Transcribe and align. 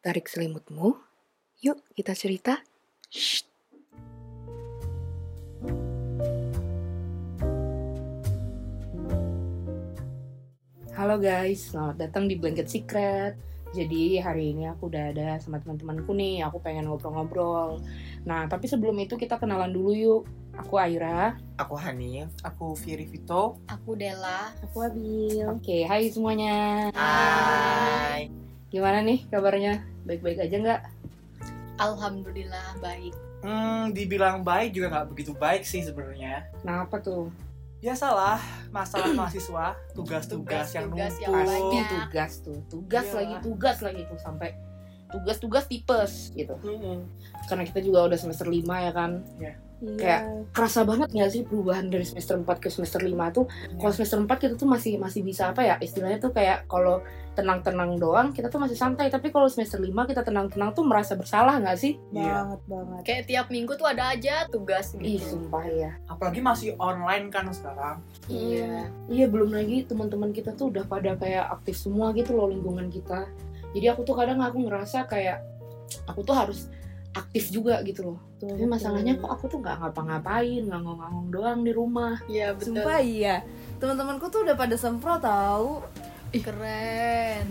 Tarik 0.00 0.32
selimutmu. 0.32 0.96
Yuk 1.60 1.76
kita 1.92 2.16
cerita. 2.16 2.56
Shh. 3.12 3.44
Halo 10.96 11.20
guys, 11.20 11.68
selamat 11.68 12.00
datang 12.00 12.32
di 12.32 12.40
Blanket 12.40 12.72
Secret. 12.72 13.36
Jadi 13.76 14.16
hari 14.24 14.56
ini 14.56 14.72
aku 14.72 14.88
udah 14.88 15.12
ada 15.12 15.36
sama 15.36 15.60
teman-temanku 15.60 16.16
nih, 16.16 16.48
aku 16.48 16.64
pengen 16.64 16.88
ngobrol-ngobrol. 16.88 17.84
Nah, 18.24 18.48
tapi 18.48 18.72
sebelum 18.72 18.96
itu 19.04 19.20
kita 19.20 19.36
kenalan 19.36 19.68
dulu 19.68 19.92
yuk. 19.92 20.22
Aku 20.56 20.80
Aira. 20.80 21.36
Aku 21.60 21.76
Hanif, 21.76 22.32
aku 22.40 22.72
Firi 22.72 23.04
Vito. 23.04 23.60
Aku 23.68 24.00
Della. 24.00 24.48
Aku 24.64 24.80
Abil. 24.80 25.44
Oke, 25.44 25.84
hai 25.84 26.08
semuanya. 26.08 26.88
Hai. 26.96 28.32
Gimana 28.72 29.04
nih 29.04 29.28
kabarnya? 29.28 29.89
Baik-baik 30.10 30.42
aja 30.42 30.56
nggak? 30.58 30.80
Alhamdulillah 31.78 32.76
baik. 32.78 33.14
Hmm, 33.40 33.94
dibilang 33.94 34.42
baik 34.42 34.74
juga 34.74 34.90
nggak 34.90 35.06
begitu 35.08 35.32
baik 35.32 35.62
sih 35.62 35.80
sebenarnya. 35.80 36.50
Nah, 36.60 36.82
apa 36.82 36.98
tuh? 36.98 37.30
Biasalah, 37.78 38.36
masalah 38.68 39.08
mahasiswa, 39.16 39.72
tugas-tugas 39.94 40.74
yang 40.74 40.90
yang 40.92 41.08
numpuk. 41.14 41.46
banyak. 41.46 41.88
tugas 41.88 42.32
tuh 42.42 42.58
tugas 42.66 43.06
Iya. 43.06 43.14
lagi 43.16 43.34
tugas 43.40 43.76
lagi 43.80 44.02
tuh 44.04 44.18
sampai 44.18 44.50
tugas-tugas 45.08 45.64
tipes 45.64 46.30
gitu 46.30 46.54
Mm-mm. 46.60 47.02
karena 47.46 47.62
kita 47.64 47.80
juga 47.80 48.06
udah 48.06 48.14
semester 48.14 48.46
5 48.46 48.62
ya 48.62 48.92
kan 48.92 49.24
Iya. 49.80 49.96
Kayak- 49.96 50.24
kerasa 50.50 50.80
banget 50.82 51.08
nggak 51.08 51.30
sih 51.30 51.42
perubahan 51.42 51.86
dari 51.86 52.02
semester 52.02 52.36
4 52.36 52.58
ke 52.58 52.68
semester 52.68 53.00
5 53.00 53.30
tuh 53.30 53.44
kalau 53.72 53.90
semester 53.90 54.18
4 54.18 54.36
kita 54.36 54.54
tuh 54.54 54.66
masih 54.66 54.96
masih 54.96 55.20
bisa 55.20 55.48
apa 55.48 55.62
ya 55.62 55.74
istilahnya 55.78 56.18
tuh 56.18 56.30
kayak 56.30 56.66
kalau 56.66 57.00
tenang-tenang 57.30 57.96
doang 57.96 58.28
kita 58.28 58.46
tuh 58.46 58.58
masih 58.58 58.74
santai 58.74 59.06
tapi 59.06 59.30
kalau 59.30 59.46
semester 59.46 59.78
5 59.78 59.88
kita 60.04 60.20
tenang-tenang 60.20 60.70
tuh 60.70 60.82
merasa 60.82 61.14
bersalah 61.14 61.56
nggak 61.56 61.78
sih 61.78 61.96
Iya. 62.10 62.44
banget 62.44 62.60
banget 62.66 63.02
Kayak 63.02 63.24
tiap 63.24 63.46
minggu 63.48 63.72
tuh 63.72 63.86
ada 63.86 64.10
aja 64.10 64.44
tugas 64.46 64.92
ih 64.96 65.16
gitu. 65.16 65.38
sumpah 65.40 65.64
ya 65.64 65.90
Apalagi 66.06 66.40
masih 66.40 66.74
online 66.76 67.30
kan 67.30 67.48
sekarang. 67.48 68.02
Iya. 68.26 68.90
Iya 69.06 69.26
belum 69.26 69.50
lagi 69.50 69.82
teman-teman 69.82 70.30
kita 70.30 70.52
tuh 70.52 70.68
udah 70.68 70.84
pada 70.84 71.14
kayak 71.14 71.48
aktif 71.50 71.78
semua 71.78 72.10
gitu 72.12 72.34
loh 72.34 72.46
lingkungan 72.46 72.90
kita. 72.90 73.24
Jadi 73.70 73.86
aku 73.86 74.02
tuh 74.02 74.12
kadang 74.12 74.42
aku 74.42 74.60
ngerasa 74.60 75.06
kayak 75.06 75.40
aku 76.04 76.20
tuh 76.20 76.34
harus 76.34 76.66
aktif 77.10 77.50
juga 77.50 77.82
gitu 77.82 78.14
loh. 78.14 78.18
Tapi 78.38 78.64
masalahnya 78.64 79.18
kok 79.18 79.30
aku 79.30 79.44
tuh 79.46 79.58
nggak 79.58 79.82
ngapa-ngapain, 79.82 80.62
ngangong-ngangong 80.66 81.28
doang 81.28 81.60
di 81.60 81.72
rumah. 81.74 82.22
Iya 82.26 82.54
betul. 82.54 82.78
Sumpah 82.78 82.98
iya. 83.02 83.42
Teman-temanku 83.76 84.30
tuh 84.30 84.46
udah 84.46 84.54
pada 84.54 84.76
sempro 84.78 85.18
tahu. 85.18 85.82
Keren. 86.30 87.46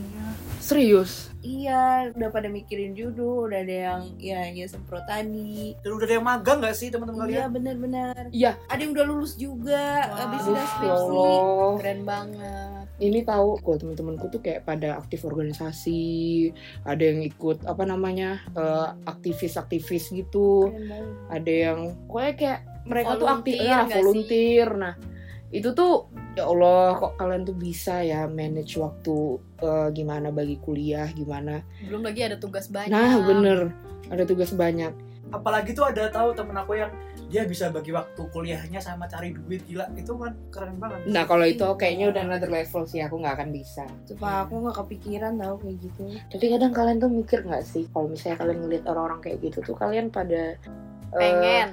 Serius? 0.59 1.27
Iya, 1.39 2.11
udah 2.15 2.29
pada 2.31 2.47
mikirin 2.47 2.95
judul, 2.95 3.47
udah 3.47 3.59
ada 3.59 3.75
yang 3.91 4.01
ya 4.15 4.43
ya 4.47 4.67
semprotani. 4.67 5.75
Dan 5.79 5.95
udah 5.95 6.05
ada 6.07 6.15
yang 6.19 6.27
magang 6.27 6.57
nggak 6.59 6.75
sih 6.75 6.87
teman-teman 6.87 7.27
Iya 7.27 7.47
kalian? 7.47 7.49
benar-benar. 7.51 8.21
Iya. 8.31 8.51
Ada 8.67 8.79
yang 8.79 8.91
udah 8.91 9.05
lulus 9.07 9.33
juga, 9.35 9.87
Wow. 10.05 10.15
habis 10.15 10.41
Aduh, 10.41 10.51
udah 10.51 10.65
skripsi. 10.67 11.27
Keren 11.79 12.01
banget. 12.03 12.78
Ini 12.99 13.23
tahu 13.23 13.57
kok 13.57 13.79
teman-temanku 13.79 14.27
tuh 14.27 14.43
kayak 14.43 14.67
pada 14.67 14.99
aktif 14.99 15.23
organisasi, 15.23 16.51
ada 16.83 16.99
yang 16.99 17.23
ikut 17.23 17.63
apa 17.63 17.83
namanya 17.83 18.43
eh, 18.53 18.87
aktivis-aktivis 19.07 20.11
gitu. 20.11 20.67
Keren 20.67 20.83
banget. 20.85 21.07
ada 21.31 21.51
yang 21.51 21.79
pokoknya 22.05 22.33
kayak 22.35 22.59
mereka 22.83 23.11
tuh 23.15 23.27
aktif 23.29 23.53
Volunteer 23.55 23.69
ya 23.69 23.77
nggak 23.79 23.89
sih? 23.89 23.97
volunteer 24.01 24.67
nah 24.75 24.93
itu 25.49 25.69
tuh 25.73 25.93
ya 26.33 26.43
Allah 26.45 26.93
kok 26.93 27.13
kalian 27.17 27.41
tuh 27.41 27.53
bisa 27.53 28.01
ya 28.01 28.25
manage 28.25 28.77
waktu 28.77 29.17
eh, 29.59 29.87
gimana 29.93 30.29
bagi 30.29 30.57
kuliah 30.57 31.09
gimana 31.09 31.61
Belum 31.85 32.01
lagi 32.01 32.21
ada 32.21 32.37
tugas 32.37 32.69
banyak. 32.69 32.89
nah 32.89 33.17
bener 33.21 33.73
ada 34.09 34.23
tugas 34.25 34.53
banyak 34.53 34.93
Apalagi 35.29 35.77
tuh 35.77 35.85
ada 35.85 36.09
tahu 36.09 36.33
temen 36.33 36.57
aku 36.57 36.73
yang 36.73 36.89
dia 37.29 37.45
bisa 37.45 37.69
bagi 37.69 37.93
waktu 37.93 38.21
kuliahnya 38.33 38.81
sama 38.81 39.05
cari 39.05 39.37
duit 39.37 39.61
gila 39.69 39.85
itu 39.93 40.17
kan 40.17 40.33
keren 40.49 40.75
banget. 40.81 40.99
nah 41.05 41.23
kalau 41.29 41.45
itu 41.45 41.61
kayaknya 41.77 42.09
udah 42.09 42.21
another 42.25 42.49
level 42.49 42.83
sih 42.89 43.05
aku 43.05 43.21
nggak 43.21 43.37
akan 43.37 43.49
bisa 43.53 43.85
Sumpah 44.09 44.49
aku 44.49 44.53
nggak 44.65 44.77
kepikiran 44.81 45.33
tahu 45.37 45.55
kayak 45.61 45.77
gitu. 45.85 46.03
tapi 46.33 46.45
kadang 46.49 46.73
kalian 46.73 46.97
tuh 46.97 47.11
mikir 47.13 47.39
nggak 47.45 47.61
sih 47.61 47.85
kalau 47.93 48.09
misalnya 48.09 48.37
kalian 48.41 48.59
ngeliat 48.65 48.83
orang-orang 48.89 49.19
kayak 49.21 49.37
gitu 49.45 49.57
tuh 49.61 49.77
kalian 49.77 50.09
pada 50.09 50.57
eh, 50.57 51.19
pengen. 51.21 51.69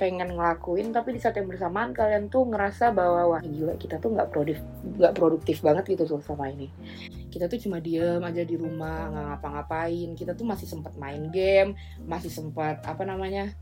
pengen 0.00 0.28
ngelakuin 0.34 0.90
tapi 0.90 1.14
di 1.14 1.20
saat 1.22 1.38
yang 1.38 1.46
bersamaan 1.46 1.94
kalian 1.94 2.26
tuh 2.26 2.42
ngerasa 2.48 2.90
bahwa 2.90 3.38
wah 3.38 3.42
gila 3.44 3.78
kita 3.78 4.02
tuh 4.02 4.18
nggak 4.18 4.34
produktif 4.34 4.66
nggak 4.98 5.14
produktif 5.14 5.56
banget 5.62 5.84
gitu 5.94 6.08
tuh 6.08 6.18
sama 6.24 6.50
ini 6.50 6.72
kita 7.30 7.46
tuh 7.46 7.60
cuma 7.60 7.78
diem 7.78 8.20
aja 8.20 8.42
di 8.42 8.56
rumah 8.56 9.12
nggak 9.12 9.24
ngapa-ngapain 9.28 10.10
kita 10.18 10.32
tuh 10.34 10.48
masih 10.48 10.66
sempat 10.66 10.96
main 10.96 11.28
game 11.28 11.76
masih 12.08 12.32
sempat 12.32 12.80
apa 12.88 13.04
namanya 13.04 13.52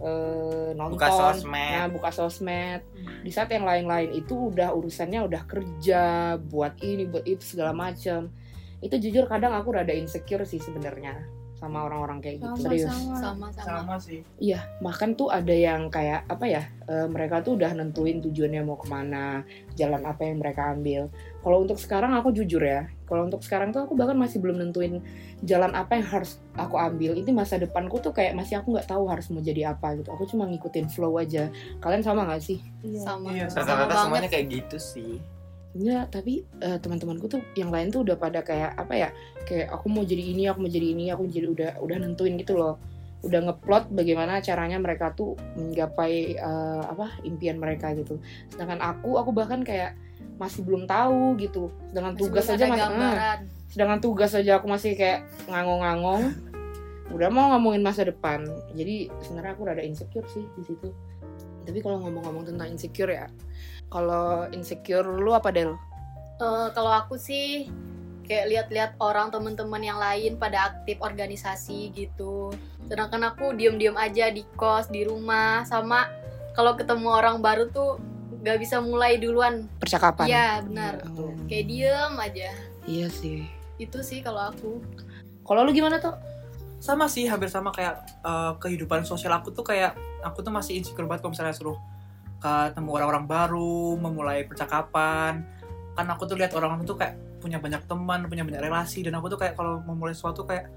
eh, 0.00 0.70
nonton. 0.74 0.96
Buka 0.96 1.08
sosmed. 1.12 1.72
nah 1.76 1.86
buka 1.88 2.10
sosmed. 2.12 2.80
Di 3.20 3.30
saat 3.32 3.52
yang 3.52 3.68
lain-lain 3.68 4.16
itu 4.16 4.52
udah 4.52 4.72
urusannya 4.72 5.20
udah 5.24 5.42
kerja 5.44 6.02
buat 6.40 6.80
ini 6.80 7.06
buat 7.06 7.24
itu 7.28 7.44
segala 7.44 7.76
macam 7.76 8.32
itu 8.80 8.96
jujur 8.96 9.28
kadang 9.28 9.52
aku 9.52 9.76
rada 9.76 9.92
insecure 9.92 10.44
sih 10.48 10.56
sebenarnya 10.56 11.20
sama 11.60 11.84
orang-orang 11.84 12.24
kayak 12.24 12.40
gitu 12.40 12.56
serius 12.64 12.88
Sama-sama. 12.88 13.52
Sama-sama. 13.52 13.68
Sama 13.68 13.94
sih. 14.00 14.20
Iya, 14.40 14.64
bahkan 14.80 15.12
tuh 15.12 15.28
ada 15.28 15.52
yang 15.52 15.92
kayak 15.92 16.24
apa 16.26 16.48
ya? 16.48 16.62
eh, 16.90 17.06
mereka 17.06 17.38
tuh 17.38 17.54
udah 17.54 17.70
nentuin 17.70 18.18
tujuannya 18.18 18.66
mau 18.66 18.74
ke 18.74 18.90
mana, 18.90 19.46
jalan 19.78 20.02
apa 20.02 20.26
yang 20.26 20.42
mereka 20.42 20.74
ambil. 20.74 21.06
Kalau 21.38 21.62
untuk 21.62 21.78
sekarang 21.78 22.10
aku 22.18 22.34
jujur 22.34 22.58
ya, 22.58 22.90
kalau 23.06 23.30
untuk 23.30 23.46
sekarang 23.46 23.70
tuh 23.70 23.86
aku 23.86 23.94
bahkan 23.94 24.18
masih 24.18 24.42
belum 24.42 24.58
nentuin 24.58 24.98
jalan 25.40 25.70
apa 25.70 26.00
yang 26.00 26.06
harus 26.10 26.42
aku 26.58 26.74
ambil. 26.74 27.14
Ini 27.14 27.30
masa 27.30 27.62
depanku 27.62 28.02
tuh 28.02 28.10
kayak 28.10 28.34
masih 28.34 28.58
aku 28.58 28.74
nggak 28.74 28.90
tahu 28.90 29.06
harus 29.06 29.30
mau 29.30 29.38
jadi 29.38 29.70
apa 29.70 29.94
gitu. 30.02 30.10
Aku 30.10 30.26
cuma 30.26 30.50
ngikutin 30.50 30.90
flow 30.90 31.14
aja. 31.14 31.46
Kalian 31.78 32.02
sama 32.02 32.26
nggak 32.26 32.42
sih? 32.42 32.58
Iya. 32.82 33.00
Sama. 33.06 33.28
Iya, 33.30 33.46
Sama 33.46 33.62
rata-rata 33.62 33.86
banget. 33.86 34.02
semuanya 34.02 34.28
kayak 34.34 34.46
gitu 34.50 34.76
sih. 34.82 35.12
Enggak, 35.70 36.10
tapi 36.10 36.42
eh, 36.58 36.78
teman-temanku 36.82 37.30
tuh 37.30 37.40
yang 37.54 37.70
lain 37.70 37.94
tuh 37.94 38.02
udah 38.02 38.18
pada 38.18 38.42
kayak 38.42 38.74
apa 38.74 38.94
ya? 38.96 39.08
Kayak 39.46 39.70
aku 39.70 39.86
mau 39.86 40.02
jadi 40.02 40.22
ini, 40.34 40.50
aku 40.50 40.66
mau 40.66 40.70
jadi 40.70 40.86
ini, 40.90 41.14
aku 41.14 41.30
jadi 41.30 41.46
udah 41.46 41.70
udah 41.78 41.96
nentuin 42.02 42.34
gitu 42.34 42.58
loh. 42.58 42.82
Udah 43.22 43.38
ngeplot 43.44 43.92
bagaimana 43.92 44.40
caranya 44.40 44.80
mereka 44.80 45.14
tuh 45.14 45.38
menggapai 45.54 46.34
eh, 46.34 46.82
apa 46.84 47.22
impian 47.22 47.60
mereka 47.62 47.94
gitu. 47.94 48.18
Sedangkan 48.50 48.82
aku, 48.82 49.14
aku 49.20 49.30
bahkan 49.30 49.62
kayak 49.62 49.94
masih 50.40 50.66
belum 50.66 50.88
tahu 50.90 51.38
gitu. 51.38 51.70
Sedangkan 51.92 52.18
Masih 52.18 52.22
tugas 52.26 52.46
aja 52.48 52.64
masih 52.66 52.80
gambaran. 52.80 53.38
sedangkan 53.70 54.00
tugas 54.02 54.32
aja 54.34 54.52
aku 54.58 54.66
masih 54.66 54.98
kayak 54.98 55.22
ngangong-ngangong. 55.46 56.34
Udah 57.14 57.28
mau 57.30 57.54
ngomongin 57.54 57.82
masa 57.82 58.02
depan. 58.02 58.42
Jadi 58.74 59.06
sebenarnya 59.22 59.52
aku 59.54 59.62
rada 59.66 59.82
insecure 59.82 60.26
sih 60.26 60.42
di 60.58 60.62
situ. 60.66 60.90
Tapi 61.64 61.78
kalau 61.84 62.00
ngomong-ngomong 62.02 62.44
tentang 62.48 62.68
insecure 62.72 63.12
ya, 63.12 63.26
kalau 63.90 64.48
insecure 64.54 65.04
lu 65.04 65.34
apa 65.34 65.50
Del? 65.52 65.76
Eh, 66.40 66.68
kalau 66.72 66.92
aku 66.94 67.20
sih 67.20 67.68
kayak 68.24 68.46
lihat-lihat 68.46 68.90
orang 69.02 69.28
teman-teman 69.34 69.82
yang 69.82 69.98
lain 69.98 70.38
pada 70.38 70.72
aktif 70.72 70.96
organisasi 71.02 71.92
gitu. 71.92 72.54
Sedangkan 72.86 73.26
aku 73.26 73.52
diem-diem 73.52 73.98
aja 73.98 74.30
di 74.30 74.46
kos 74.54 74.88
di 74.88 75.02
rumah 75.04 75.66
sama 75.66 76.06
kalau 76.54 76.78
ketemu 76.78 77.10
orang 77.10 77.42
baru 77.42 77.68
tuh 77.74 77.98
gak 78.40 78.62
bisa 78.62 78.80
mulai 78.80 79.20
duluan. 79.20 79.68
percakapan. 79.82 80.30
Iya 80.30 80.48
benar. 80.64 80.94
Oh. 81.18 81.34
Kayak 81.50 81.66
diem 81.68 82.14
aja. 82.16 82.50
Iya 82.88 83.06
sih. 83.12 83.44
Itu 83.76 84.00
sih 84.00 84.24
kalau 84.24 84.48
aku. 84.54 84.80
Kalau 85.44 85.66
lu 85.66 85.74
gimana 85.74 86.00
tuh? 86.00 86.14
Sama 86.80 87.06
sih, 87.06 87.28
hampir 87.28 87.46
sama 87.46 87.70
kayak 87.70 87.94
eh, 88.20 88.52
kehidupan 88.56 89.04
sosial 89.04 89.30
aku 89.32 89.52
tuh 89.52 89.62
kayak 89.62 89.92
aku 90.20 90.40
tuh 90.40 90.48
masih 90.48 90.80
insecure 90.80 91.04
banget 91.04 91.20
kalau 91.20 91.32
misalnya 91.32 91.52
suruh 91.52 91.76
ketemu 92.40 92.90
orang-orang 92.90 93.24
baru, 93.26 93.94
memulai 93.94 94.42
percakapan. 94.42 95.44
Kan 95.92 96.06
aku 96.08 96.24
tuh 96.24 96.34
lihat 96.34 96.56
orang 96.56 96.80
tuh 96.82 96.96
kayak 96.96 97.14
punya 97.36 97.56
banyak 97.56 97.84
teman, 97.84 98.24
punya 98.26 98.42
banyak 98.42 98.60
relasi 98.60 99.00
dan 99.00 99.12
aku 99.14 99.28
tuh 99.28 99.36
kayak 99.36 99.54
kalau 99.54 99.80
memulai 99.80 100.12
sesuatu 100.12 100.44
kayak 100.44 100.68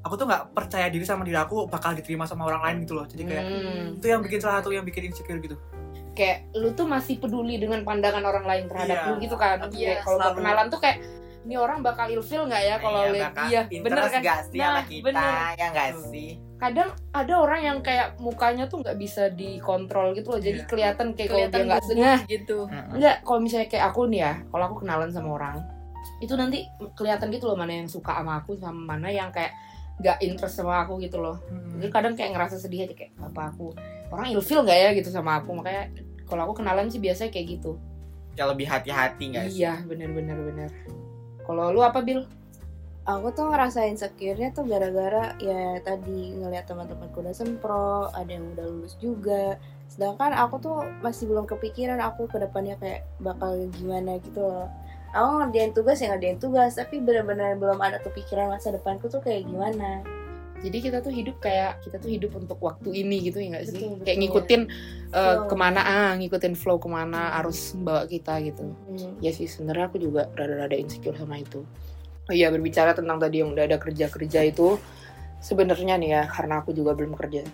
aku 0.00 0.16
tuh 0.16 0.24
nggak 0.24 0.52
percaya 0.52 0.88
diri 0.88 1.04
sama 1.04 1.24
diri 1.24 1.36
aku 1.36 1.64
bakal 1.64 1.92
diterima 1.92 2.24
sama 2.24 2.44
orang 2.44 2.60
lain 2.62 2.76
gitu 2.84 2.96
loh. 2.96 3.04
Jadi 3.04 3.22
kayak 3.24 3.44
Hmm, 3.44 3.96
itu 3.96 4.06
yang 4.06 4.20
bikin 4.20 4.40
salah 4.40 4.60
satu 4.60 4.68
yang 4.70 4.84
bikin 4.84 5.08
insecure 5.08 5.36
gitu. 5.38 5.56
kayak 6.14 6.46
lu 6.54 6.70
tuh 6.70 6.86
masih 6.86 7.18
peduli 7.18 7.58
dengan 7.58 7.82
pandangan 7.82 8.22
orang 8.22 8.46
lain 8.46 8.64
terhadap 8.70 8.96
Iya. 8.96 9.08
lu 9.10 9.14
gitu 9.18 9.34
kan? 9.34 9.56
Iya, 9.66 9.98
Kayak 9.98 10.00
kalau 10.06 10.30
kenalan 10.30 10.66
tuh 10.70 10.78
kayak 10.78 10.98
ini 11.44 11.54
orang 11.54 11.78
bakal 11.80 12.08
ilfil 12.08 12.44
nggak 12.44 12.62
ya 12.62 12.76
kalau 12.78 13.12
lihat 13.12 13.32
dia? 13.42 13.60
Bener 13.68 14.00
kan? 14.02 14.20
gak 14.20 14.38
sih 14.48 14.56
Nah, 14.56 14.66
sama 14.66 14.80
kita 14.82 15.04
bener. 15.04 15.32
ya 15.54 15.66
gak 15.70 15.88
Hmm. 15.90 16.04
sih 16.08 16.30
Kadang 16.54 16.88
ada 17.12 17.34
orang 17.36 17.60
yang 17.62 17.78
kayak 17.78 18.16
mukanya 18.16 18.64
tuh 18.64 18.80
nggak 18.80 18.96
bisa 18.96 19.28
dikontrol 19.28 20.12
gitu 20.12 20.32
loh. 20.32 20.40
Jadi 20.40 20.58
Iya. 20.58 20.66
kelihatan 20.66 21.06
kayak 21.12 21.28
kalau 21.28 21.46
dia 21.46 21.62
nggak 21.62 21.82
sengah. 21.84 22.18
gitu. 22.24 22.58
Enggak, 22.90 23.16
kalau 23.20 23.38
misalnya 23.38 23.68
kayak 23.68 23.84
aku 23.86 24.00
nih 24.08 24.20
ya, 24.22 24.32
kalau 24.48 24.64
aku 24.64 24.76
kenalan 24.80 25.10
sama 25.10 25.28
orang, 25.34 25.56
itu 26.18 26.32
nanti 26.32 26.64
kelihatan 26.94 27.28
gitu 27.28 27.44
loh 27.44 27.54
mana 27.54 27.72
yang 27.74 27.84
suka 27.84 28.16
sama 28.16 28.38
aku 28.38 28.56
sama 28.56 28.80
mana 28.88 29.08
yang 29.08 29.28
kayak 29.28 29.52
nggak 29.94 30.16
interest 30.22 30.56
sama 30.56 30.80
aku 30.80 30.96
gitu 30.98 31.20
loh. 31.20 31.36
Jadi 31.76 31.86
kadang 31.86 32.14
kayak 32.14 32.32
ngerasa 32.32 32.56
sedih 32.56 32.88
aja 32.88 32.94
kayak 32.94 33.12
apa 33.14 33.42
aku 33.46 33.66
orang 34.08 34.32
ilfil 34.32 34.64
nggak 34.64 34.78
ya 34.78 34.90
gitu 34.94 35.10
sama 35.10 35.36
aku 35.38 35.52
makanya 35.52 35.92
kalau 36.24 36.48
aku 36.48 36.64
kenalan 36.64 36.88
sih 36.88 36.98
biasanya 36.98 37.28
kayak 37.28 37.60
gitu. 37.60 37.76
ya 38.32 38.48
lebih 38.48 38.66
hati-hati 38.66 39.30
gak 39.30 39.46
sih 39.46 39.62
Iya, 39.62 39.84
bener 39.84 40.10
bener 40.10 40.34
bener. 40.34 40.66
Kalau 41.44 41.70
lu 41.70 41.84
apa 41.84 42.00
Bil? 42.00 42.24
aku 43.04 43.36
tuh 43.36 43.52
ngerasa 43.52 43.84
insecure-nya 43.92 44.56
tuh 44.56 44.64
gara-gara 44.64 45.36
ya 45.36 45.76
tadi 45.84 46.32
ngeliat 46.40 46.64
teman-temanku 46.64 47.20
udah 47.20 47.36
sempro, 47.36 48.08
ada 48.16 48.30
yang 48.32 48.56
udah 48.56 48.64
lulus 48.64 48.96
juga. 48.96 49.60
Sedangkan 49.92 50.32
aku 50.32 50.56
tuh 50.60 50.76
masih 51.04 51.28
belum 51.28 51.44
kepikiran 51.44 52.00
aku 52.00 52.24
ke 52.26 52.40
depannya 52.40 52.80
kayak 52.80 53.04
bakal 53.20 53.52
gimana 53.76 54.16
gitu 54.24 54.40
loh. 54.40 54.68
Aku 55.14 55.44
ngerjain 55.44 55.70
tugas 55.76 56.00
ya 56.02 56.10
ngerjain 56.16 56.40
tugas, 56.40 56.74
tapi 56.74 56.98
benar-benar 56.98 57.54
belum 57.60 57.78
ada 57.78 58.02
kepikiran 58.02 58.50
masa 58.50 58.74
depanku 58.74 59.06
tuh 59.06 59.22
kayak 59.22 59.46
gimana. 59.46 60.02
Jadi 60.64 60.78
kita 60.80 61.04
tuh 61.04 61.12
hidup 61.12 61.36
kayak 61.44 61.84
kita 61.84 62.00
tuh 62.00 62.08
hidup 62.08 62.32
untuk 62.40 62.56
waktu 62.64 63.04
ini 63.04 63.28
gitu 63.28 63.36
ya 63.36 63.52
nggak 63.52 63.64
sih? 63.68 63.84
Betul, 63.84 64.00
Kayak 64.00 64.18
ngikutin 64.24 64.62
uh, 65.12 65.44
Flow. 65.44 65.48
ke 65.52 65.54
mana 65.60 65.80
ah 65.84 66.10
ngikutin 66.16 66.54
flow 66.56 66.80
ke 66.80 66.88
mana 66.88 67.36
arus 67.44 67.76
membawa 67.76 68.08
kita 68.08 68.40
gitu. 68.40 68.72
Hmm. 68.72 69.20
Ya 69.20 69.30
sih 69.36 69.44
sebenarnya 69.44 69.92
aku 69.92 70.00
juga 70.00 70.32
rada-rada 70.32 70.72
insecure 70.72 71.20
sama 71.20 71.36
itu. 71.36 71.60
Oh 72.24 72.32
iya 72.32 72.48
berbicara 72.48 72.96
tentang 72.96 73.20
tadi 73.20 73.44
yang 73.44 73.52
udah 73.52 73.68
ada 73.68 73.76
kerja-kerja 73.76 74.40
itu 74.48 74.80
sebenarnya 75.44 76.00
nih 76.00 76.10
ya 76.16 76.22
karena 76.32 76.64
aku 76.64 76.72
juga 76.72 76.96
belum 76.96 77.12
kerja. 77.12 77.44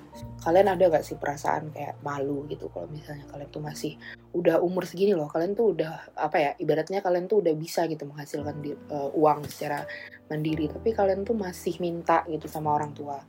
Kalian 0.41 0.73
ada 0.73 0.85
gak 0.89 1.05
sih 1.05 1.21
perasaan 1.21 1.69
kayak 1.69 2.01
malu 2.01 2.49
gitu 2.49 2.73
kalau 2.73 2.89
misalnya 2.89 3.29
kalian 3.29 3.51
tuh 3.53 3.61
masih 3.61 3.93
udah 4.33 4.57
umur 4.65 4.89
segini 4.89 5.13
loh, 5.13 5.29
kalian 5.29 5.53
tuh 5.53 5.77
udah 5.77 6.17
apa 6.17 6.37
ya 6.41 6.51
ibaratnya 6.57 7.05
kalian 7.05 7.29
tuh 7.29 7.45
udah 7.45 7.53
bisa 7.53 7.85
gitu 7.91 8.09
menghasilkan 8.09 8.57
di- 8.65 8.79
uh, 8.89 9.13
uang 9.13 9.45
secara 9.51 9.85
mandiri, 10.33 10.73
tapi 10.73 10.97
kalian 10.97 11.29
tuh 11.29 11.37
masih 11.37 11.77
minta 11.83 12.25
gitu 12.25 12.49
sama 12.49 12.73
orang 12.73 12.97
tua. 12.97 13.21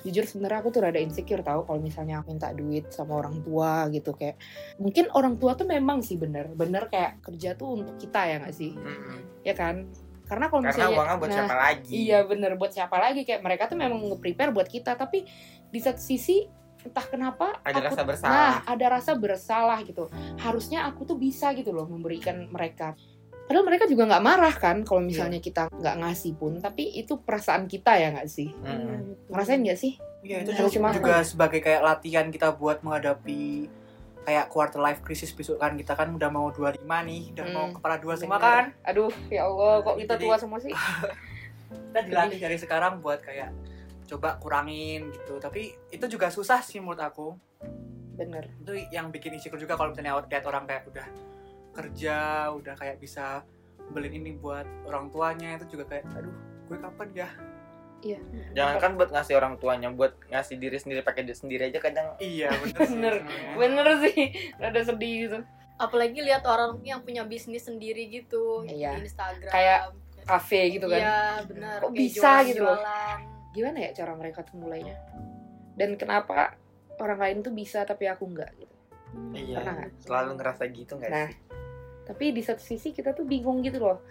Jujur 0.00 0.24
sebenarnya 0.24 0.64
aku 0.64 0.68
tuh 0.72 0.80
rada 0.80 0.96
insecure 0.96 1.44
tahu 1.44 1.68
kalau 1.68 1.80
misalnya 1.82 2.24
aku 2.24 2.32
minta 2.32 2.54
duit 2.56 2.88
sama 2.88 3.20
orang 3.20 3.42
tua 3.44 3.84
gitu 3.92 4.16
kayak 4.16 4.40
mungkin 4.80 5.12
orang 5.12 5.36
tua 5.36 5.52
tuh 5.52 5.68
memang 5.68 6.00
sih 6.00 6.16
bener 6.16 6.48
bener 6.56 6.88
kayak 6.88 7.20
kerja 7.20 7.52
tuh 7.52 7.76
untuk 7.76 8.00
kita 8.00 8.24
ya 8.24 8.36
nggak 8.40 8.54
sih 8.56 8.72
Mm-mm. 8.72 9.44
ya 9.44 9.52
kan 9.52 9.92
karena 10.24 10.46
kalau 10.48 10.62
Karena 10.64 10.72
misalnya 10.72 10.96
uangnya 10.96 11.16
buat 11.20 11.28
nah, 11.28 11.36
siapa 11.36 11.56
lagi? 11.58 11.92
iya 11.92 12.18
bener 12.24 12.52
buat 12.56 12.72
siapa 12.72 12.96
lagi 12.96 13.20
kayak 13.28 13.42
mereka 13.44 13.68
tuh 13.68 13.76
memang 13.76 13.98
nge-prepare 14.08 14.50
buat 14.56 14.68
kita 14.72 14.96
tapi 14.96 15.26
di 15.70 15.78
satu 15.78 15.98
sisi 15.98 16.44
entah 16.80 17.04
kenapa 17.04 17.60
Ada 17.60 17.76
aku- 17.76 17.86
rasa 17.86 18.02
bersalah. 18.02 18.32
nah 18.32 18.54
ada 18.64 18.86
rasa 18.88 19.12
bersalah 19.14 19.78
gitu. 19.82 20.08
Harusnya 20.36 20.84
aku 20.84 21.04
tuh 21.04 21.14
bisa 21.14 21.52
gitu 21.52 21.70
loh 21.70 21.84
memberikan 21.84 22.46
mereka. 22.46 22.96
Padahal 23.42 23.64
mereka 23.64 23.84
juga 23.84 24.06
nggak 24.06 24.24
marah 24.24 24.54
kan 24.54 24.76
kalau 24.80 25.02
misalnya 25.02 25.38
kita 25.38 25.66
nggak 25.68 25.96
ngasih 25.98 26.32
pun 26.34 26.56
tapi 26.56 26.86
itu 26.94 27.18
perasaan 27.18 27.66
kita 27.66 27.94
ya 27.94 28.10
nggak 28.10 28.26
sih? 28.26 28.54
Mm-mm. 28.54 29.26
ngerasain 29.26 29.60
nggak 29.60 29.76
sih? 29.76 29.98
Iya 30.20 30.42
itu 30.42 30.50
juga, 30.54 30.70
cuma- 30.70 30.92
juga 30.92 31.16
sebagai 31.20 31.60
kayak 31.60 31.80
latihan 31.80 32.26
kita 32.26 32.52
buat 32.52 32.80
menghadapi 32.80 33.66
kayak 34.20 34.46
quarter 34.48 34.78
life 34.78 35.00
crisis 35.00 35.30
besok 35.30 35.58
kan. 35.58 35.74
Kita 35.74 35.92
kan 35.92 36.10
udah 36.10 36.28
mau 36.28 36.48
25 36.48 36.76
nih, 37.02 37.32
udah 37.32 37.46
mau 37.48 37.66
Hmm, 37.66 37.74
kepala 37.74 37.96
dua 37.96 38.14
semua 38.14 38.36
Bener. 38.36 38.46
kan. 38.46 38.64
aduh 38.84 39.10
ya 39.26 39.44
Allah 39.44 39.80
kok 39.80 39.96
kita 39.96 40.14
Jadi- 40.14 40.24
tua 40.24 40.36
semua 40.36 40.58
sih? 40.58 40.72
Kita 41.90 42.00
dilatih 42.00 42.38
dari 42.38 42.56
sekarang 42.56 42.98
buat 42.98 43.18
kayak 43.20 43.50
coba 44.10 44.34
kurangin 44.36 45.14
gitu. 45.14 45.38
Tapi 45.38 45.70
itu 45.88 46.04
juga 46.10 46.26
susah 46.28 46.58
sih 46.60 46.82
menurut 46.82 46.98
aku. 47.00 47.28
bener. 48.18 48.50
Itu 48.60 48.74
yang 48.90 49.08
bikin 49.08 49.32
insecure 49.32 49.56
juga 49.56 49.78
kalau 49.78 49.94
misalnya 49.94 50.18
lihat 50.20 50.44
orang 50.44 50.68
kayak 50.68 50.84
udah 50.90 51.06
kerja, 51.72 52.18
udah 52.52 52.74
kayak 52.76 52.98
bisa 52.98 53.46
beliin 53.90 54.20
ini 54.20 54.36
buat 54.36 54.66
orang 54.84 55.08
tuanya 55.08 55.56
itu 55.56 55.78
juga 55.78 55.88
kayak 55.88 56.04
aduh 56.12 56.34
gue 56.68 56.76
kapan 56.76 57.08
ya? 57.16 57.28
Jangan 58.52 58.76
kan 58.80 58.90
buat 58.96 59.12
ngasih 59.12 59.36
orang 59.36 59.56
tuanya, 59.56 59.88
buat 59.92 60.16
ngasih 60.28 60.56
diri 60.56 60.76
sendiri 60.76 61.00
pakai 61.00 61.24
diri 61.24 61.36
sendiri 61.36 61.62
aja 61.68 61.80
kadang. 61.80 62.16
Iya 62.16 62.48
bener 62.60 62.80
sih 62.84 62.96
Bener. 62.96 63.14
bener 63.56 63.86
sih. 64.04 64.20
Rada 64.56 64.80
sedih 64.84 65.14
gitu. 65.24 65.38
Apalagi 65.76 66.20
lihat 66.20 66.44
orang 66.44 66.76
yang 66.84 67.00
punya 67.00 67.24
bisnis 67.24 67.64
sendiri 67.64 68.08
gitu 68.08 68.64
Iya. 68.64 68.96
di 68.96 69.08
Instagram. 69.08 69.48
Kayak 69.48 69.80
kafe 70.24 70.76
gitu 70.76 70.86
kan. 70.88 71.00
Iya 71.00 71.18
benar 71.48 71.78
Kok 71.80 71.92
bisa 71.92 72.30
gitu 72.44 72.62
loh? 72.64 72.80
Gimana 73.50 73.78
ya 73.80 73.90
cara 73.92 74.12
mereka 74.14 74.42
tuh 74.42 74.56
mulainya 74.56 74.94
dan 75.74 75.94
kenapa 75.94 76.54
orang 76.96 77.18
lain 77.18 77.38
tuh 77.40 77.50
bisa 77.50 77.82
tapi 77.82 78.06
aku 78.06 78.26
enggak 78.26 78.50
gitu 78.56 78.74
Iya. 79.34 79.58
Pernah 79.58 79.74
nggak? 79.76 79.90
selalu 80.00 80.30
ngerasa 80.38 80.62
gitu 80.68 80.92
nggak 80.94 81.10
Nah. 81.10 81.28
sih? 81.28 81.38
tapi 82.02 82.24
di 82.30 82.42
satu 82.42 82.58
sisi 82.58 82.90
kita 82.90 83.10
tuh 83.10 83.22
bingung 83.22 83.58
gitu 83.60 83.78
loh 83.78 84.02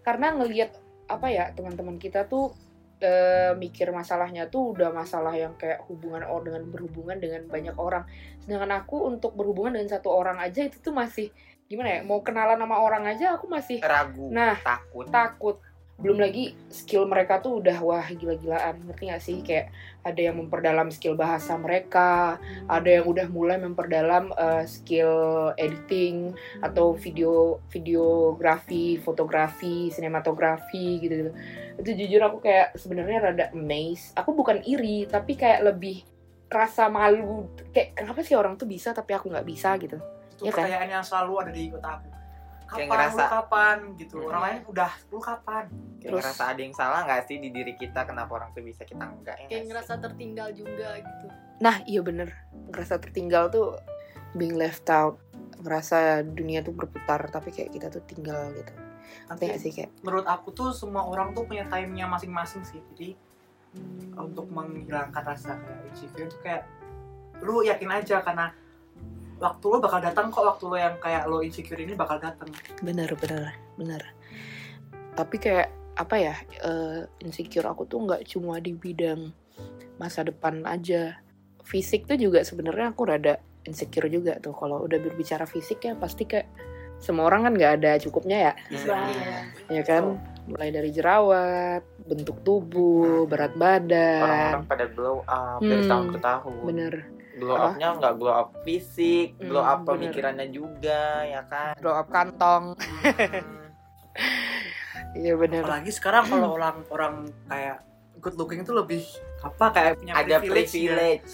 karena 0.00 0.28
ngelihat 0.30 0.76
apa 1.06 1.26
ya 1.26 1.48
teman-teman 1.50 1.96
kita 1.96 2.24
tuh 2.24 2.52
eh, 2.96 3.52
mikir 3.52 3.92
masalahnya 3.92 4.48
tuh 4.48 4.72
udah 4.72 4.88
masalah 4.88 5.32
yang 5.32 5.52
kayak 5.54 5.84
hubungan 5.84 6.20
orang 6.22 6.44
dengan 6.46 6.62
berhubungan 6.66 7.16
dengan 7.16 7.44
banyak 7.44 7.76
orang 7.76 8.04
sedangkan 8.40 8.72
aku 8.74 9.04
untuk 9.06 9.32
berhubungan 9.32 9.76
dengan 9.76 9.88
satu 9.90 10.08
orang 10.10 10.36
aja 10.36 10.64
itu 10.64 10.80
tuh 10.80 10.92
masih 10.92 11.28
gimana 11.64 11.96
ya 11.96 12.00
mau 12.00 12.20
kenalan 12.20 12.56
sama 12.56 12.76
orang 12.76 13.04
aja 13.04 13.36
aku 13.36 13.48
masih 13.48 13.80
Ragu, 13.80 14.28
Nah. 14.28 14.56
takut. 14.58 15.04
takut 15.08 15.56
belum 15.96 16.20
lagi 16.20 16.52
skill 16.68 17.08
mereka 17.08 17.40
tuh 17.40 17.64
udah 17.64 17.80
wah 17.80 18.04
gila-gilaan. 18.04 18.84
Ngerti 18.84 19.04
gak 19.08 19.22
sih? 19.24 19.40
Kayak 19.40 19.72
ada 20.04 20.20
yang 20.20 20.36
memperdalam 20.36 20.92
skill 20.92 21.16
bahasa 21.16 21.56
mereka 21.56 22.36
ada 22.68 22.88
yang 22.88 23.08
udah 23.08 23.26
mulai 23.32 23.56
memperdalam 23.56 24.28
uh, 24.36 24.62
skill 24.68 25.50
editing 25.56 26.36
atau 26.60 26.94
video 26.94 27.58
videografi 27.72 29.00
fotografi 29.02 29.90
sinematografi 29.90 31.02
gitu 31.02 31.14
gitu 31.26 31.32
itu 31.76 31.90
jujur 31.92 32.20
aku 32.24 32.38
kayak 32.40 32.72
sebenarnya 32.76 33.18
rada 33.20 33.46
amazed. 33.52 34.16
Aku 34.16 34.32
bukan 34.32 34.64
iri 34.64 35.04
tapi 35.04 35.36
kayak 35.36 35.60
lebih 35.64 36.04
rasa 36.48 36.88
malu. 36.88 37.52
Kayak 37.72 38.00
kenapa 38.00 38.24
sih 38.24 38.32
orang 38.32 38.56
tuh 38.56 38.64
bisa 38.64 38.96
tapi 38.96 39.12
aku 39.12 39.28
nggak 39.28 39.44
bisa? 39.44 39.76
Gitu. 39.76 40.00
Itu 40.40 40.48
kan? 40.52 40.64
pertanyaan 40.64 41.00
yang 41.00 41.04
selalu 41.04 41.32
ada 41.44 41.52
di 41.52 41.68
kota 41.68 42.00
aku 42.00 42.15
kapan? 42.66 42.76
Kayak 42.76 42.90
ngerasa- 42.90 43.22
lu 43.22 43.32
kapan? 43.32 43.76
Gitu. 43.94 44.14
Hmm. 44.16 44.28
orang 44.28 44.42
lain 44.42 44.58
udah 44.66 44.90
lu 45.06 45.18
kapan? 45.18 45.64
Kayak 45.96 46.02
Terus- 46.02 46.18
ngerasa 46.20 46.42
ada 46.46 46.60
yang 46.60 46.74
salah 46.74 47.00
nggak 47.02 47.22
sih 47.24 47.36
di 47.38 47.48
diri 47.48 47.72
kita? 47.74 48.00
Kenapa 48.02 48.30
orang 48.32 48.50
tuh 48.50 48.60
bisa 48.60 48.82
kita 48.82 49.04
enggak 49.04 49.36
ya 49.38 49.46
kayak 49.46 49.62
sih? 49.62 49.68
ngerasa 49.70 49.92
tertinggal 49.98 50.48
juga 50.50 50.88
gitu. 50.98 51.26
Nah 51.58 51.76
iya 51.84 52.00
bener. 52.02 52.28
Ngerasa 52.68 52.98
tertinggal 52.98 53.48
tuh 53.48 53.78
Being 54.34 54.58
left 54.58 54.84
out. 54.86 55.16
Ngerasa 55.56 56.20
dunia 56.22 56.60
tuh 56.60 56.76
berputar 56.76 57.24
Tapi 57.26 57.48
kayak 57.48 57.72
kita 57.72 57.88
tuh 57.88 58.04
tinggal 58.04 58.52
gitu. 58.52 58.74
Ngerti 59.30 59.42
gak 59.42 59.48
tapi 59.48 59.62
sih 59.62 59.72
kayak? 59.72 59.90
menurut 60.02 60.26
aku 60.26 60.50
tuh 60.50 60.74
semua 60.74 61.06
orang 61.06 61.30
tuh 61.32 61.46
punya 61.46 61.64
time-nya 61.66 62.04
masing-masing 62.04 62.60
sih. 62.62 62.82
Jadi 62.92 63.16
untuk 64.16 64.48
menghilangkan 64.48 65.22
rasa 65.22 65.56
kayak 65.56 65.80
insecure 65.90 66.26
itu 66.26 66.38
kayak 66.40 66.64
lu 67.40 67.60
yakin 67.60 67.90
aja 67.92 68.24
karena 68.24 68.48
waktu 69.36 69.64
lo 69.68 69.78
bakal 69.78 70.00
datang 70.00 70.32
kok 70.32 70.44
waktu 70.44 70.64
lo 70.64 70.76
yang 70.76 70.96
kayak 70.96 71.28
lo 71.28 71.44
insecure 71.44 71.78
ini 71.78 71.92
bakal 71.92 72.16
datang. 72.16 72.48
Bener 72.80 73.12
bener 73.16 73.52
bener. 73.76 74.02
Tapi 75.12 75.36
kayak 75.38 75.68
Apa 75.96 76.20
ya 76.20 76.36
eh, 76.60 77.08
Insecure 77.24 77.64
aku 77.64 77.88
tuh 77.88 78.04
nggak 78.04 78.28
cuma 78.28 78.60
di 78.60 78.76
bidang 78.76 79.32
Masa 79.96 80.20
depan 80.20 80.60
aja. 80.68 81.16
Fisik 81.64 82.04
tuh 82.04 82.20
juga 82.20 82.44
sebenarnya 82.44 82.92
aku 82.92 83.08
rada 83.08 83.40
insecure 83.64 84.12
juga 84.12 84.36
tuh. 84.36 84.52
Kalau 84.52 84.84
udah 84.84 85.00
berbicara 85.00 85.48
fisik 85.48 85.88
ya 85.88 85.96
pasti 85.96 86.28
kayak 86.28 86.44
Semua 86.96 87.28
orang 87.28 87.48
kan 87.48 87.52
nggak 87.56 87.72
ada 87.80 87.92
cukupnya 87.96 88.38
ya. 88.40 88.52
Hmm. 88.76 89.08
Iya. 89.08 89.38
Ya 89.72 89.82
kan? 89.88 90.20
Mulai 90.48 90.68
dari 90.68 90.92
jerawat 90.92 91.80
Bentuk 92.04 92.44
tubuh 92.44 93.24
Berat 93.24 93.56
badan. 93.56 94.20
Orang-orang 94.20 94.64
pada 94.68 94.84
glow 94.92 95.24
up 95.24 95.60
dari 95.60 95.80
Hmm. 95.80 95.90
tahun 95.92 96.06
ke 96.12 96.18
tahun. 96.20 96.52
Bener 96.68 96.94
glow 97.36 97.52
Apa? 97.54 97.66
upnya 97.70 97.88
nggak 97.94 98.14
glow 98.16 98.32
up 98.32 98.48
fisik 98.62 99.36
glow 99.38 99.60
Hmm, 99.60 99.70
up 99.70 99.78
bener. 99.78 99.90
pemikirannya 99.92 100.46
juga 100.48 101.00
ya 101.22 101.42
kan? 101.44 101.76
Blow 101.76 101.94
up 101.94 102.08
kantong. 102.08 102.72
Iya 105.14 105.32
bener. 105.34 105.64
Apalagi 105.64 105.90
sekarang 105.90 106.24
kalau 106.26 106.48
orang 106.52 106.76
orang 106.90 107.14
kayak 107.46 107.80
good 108.18 108.36
looking 108.36 108.60
itu 108.60 108.72
lebih 108.72 109.02
apa 109.40 109.66
kayak 109.70 109.92
punya 109.96 110.12
ada 110.14 110.36
privilege, 110.40 110.72
ya. 110.72 110.92
privilege. 110.92 111.32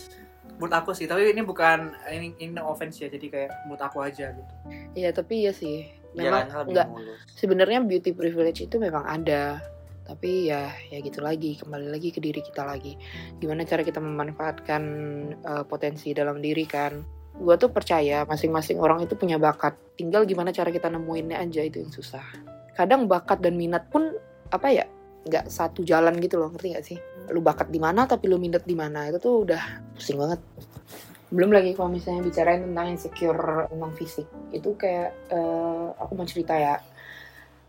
Menurut 0.52 0.74
aku 0.76 0.90
sih 0.92 1.06
tapi 1.06 1.26
ini 1.26 1.42
bukan 1.42 1.90
ini 2.08 2.34
ini 2.36 2.52
no 2.52 2.68
offense 2.68 2.98
ya 2.98 3.08
jadi 3.08 3.26
kayak 3.26 3.50
menurut 3.64 3.82
aku 3.82 3.98
aja 4.00 4.30
gitu. 4.30 4.54
Iya 4.94 5.10
tapi 5.10 5.42
iya 5.42 5.52
sih. 5.52 5.90
Jalan 6.12 6.44
Memang 6.68 6.92
mulus. 6.92 7.18
Sebenarnya 7.32 7.80
beauty 7.80 8.12
privilege 8.12 8.60
itu 8.60 8.76
memang 8.76 9.02
ada 9.02 9.64
Tapi 10.02 10.50
ya 10.50 10.74
ya 10.90 10.98
gitu 10.98 11.22
lagi 11.22 11.54
Kembali 11.54 11.86
lagi 11.86 12.10
ke 12.10 12.18
diri 12.18 12.42
kita 12.42 12.66
lagi. 12.66 12.98
Gimana 13.38 13.62
cara 13.62 13.86
kita 13.86 14.02
memanfaatkan 14.02 14.82
eh, 15.38 15.64
potensi 15.66 16.10
dalam 16.10 16.42
diri 16.42 16.66
kan? 16.66 17.22
Gue 17.32 17.56
tuh 17.56 17.72
percaya 17.72 18.28
masing-masing 18.28 18.76
orang 18.76 19.02
itu 19.02 19.16
punya 19.16 19.40
bakat. 19.40 19.72
Tinggal 19.96 20.28
gimana 20.28 20.52
cara 20.52 20.68
kita 20.68 20.92
nemuinnya 20.92 21.40
aja 21.40 21.64
itu 21.64 21.80
yang 21.80 21.92
susah. 21.92 22.22
Kadang 22.76 23.08
bakat 23.08 23.40
dan 23.40 23.56
minat 23.56 23.88
pun 23.88 24.12
Apa 24.52 24.68
ya 24.68 24.84
nggak 25.24 25.48
satu 25.48 25.80
jalan 25.80 26.12
gitu 26.20 26.36
loh 26.36 26.52
ngerti 26.52 26.68
gak 26.76 26.84
sih? 26.84 26.98
Lu 27.32 27.40
bakat 27.40 27.72
di 27.72 27.80
mana 27.80 28.04
tapi 28.04 28.28
lu 28.28 28.36
minat 28.36 28.68
di 28.68 28.76
mana 28.76 29.08
itu 29.08 29.16
tuh 29.16 29.48
udah 29.48 29.62
pusing 29.96 30.20
banget. 30.20 30.44
Belum 31.32 31.48
lagi 31.48 31.72
kalau 31.72 31.88
misalnya 31.88 32.20
bicarain 32.20 32.60
tentang 32.60 32.92
insecure 32.92 33.64
tentang 33.72 33.92
fisik. 33.96 34.28
Itu 34.52 34.76
kayak 34.76 35.32
eh, 35.32 35.88
aku 35.96 36.12
mau 36.12 36.28
cerita 36.28 36.52
ya 36.52 36.76